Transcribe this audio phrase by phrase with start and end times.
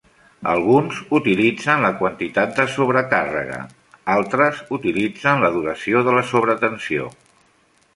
[0.51, 3.61] Alguns utilitzen la quantitat de sobrecàrrega;
[4.17, 7.17] altres utilitzen la duració de la sobretensió.